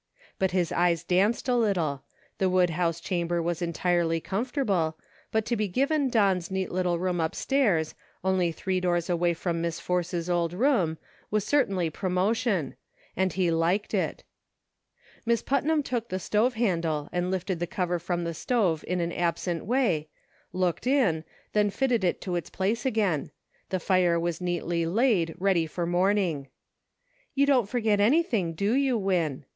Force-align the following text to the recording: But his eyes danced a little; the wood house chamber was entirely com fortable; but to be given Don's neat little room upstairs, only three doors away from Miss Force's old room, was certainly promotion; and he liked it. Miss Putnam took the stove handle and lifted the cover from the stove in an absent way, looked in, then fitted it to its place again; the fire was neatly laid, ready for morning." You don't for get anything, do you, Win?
But 0.39 0.49
his 0.49 0.71
eyes 0.71 1.03
danced 1.03 1.47
a 1.47 1.55
little; 1.55 2.01
the 2.39 2.49
wood 2.49 2.71
house 2.71 2.99
chamber 2.99 3.39
was 3.39 3.61
entirely 3.61 4.19
com 4.19 4.47
fortable; 4.47 4.95
but 5.31 5.45
to 5.45 5.55
be 5.55 5.67
given 5.67 6.09
Don's 6.09 6.49
neat 6.49 6.71
little 6.71 6.97
room 6.97 7.19
upstairs, 7.21 7.93
only 8.23 8.51
three 8.51 8.79
doors 8.79 9.11
away 9.11 9.35
from 9.35 9.61
Miss 9.61 9.79
Force's 9.79 10.27
old 10.27 10.53
room, 10.53 10.97
was 11.29 11.43
certainly 11.45 11.91
promotion; 11.91 12.75
and 13.15 13.33
he 13.33 13.51
liked 13.51 13.93
it. 13.93 14.23
Miss 15.23 15.43
Putnam 15.43 15.83
took 15.83 16.09
the 16.09 16.17
stove 16.17 16.55
handle 16.55 17.07
and 17.11 17.29
lifted 17.29 17.59
the 17.59 17.67
cover 17.67 17.99
from 17.99 18.23
the 18.23 18.33
stove 18.33 18.83
in 18.87 19.01
an 19.01 19.11
absent 19.11 19.67
way, 19.67 20.07
looked 20.51 20.87
in, 20.87 21.23
then 21.53 21.69
fitted 21.69 22.03
it 22.03 22.21
to 22.21 22.35
its 22.35 22.49
place 22.49 22.87
again; 22.87 23.29
the 23.69 23.79
fire 23.79 24.19
was 24.19 24.41
neatly 24.41 24.83
laid, 24.87 25.35
ready 25.37 25.67
for 25.67 25.85
morning." 25.85 26.47
You 27.35 27.45
don't 27.45 27.69
for 27.69 27.79
get 27.79 27.99
anything, 27.99 28.53
do 28.55 28.73
you, 28.73 28.97
Win? 28.97 29.45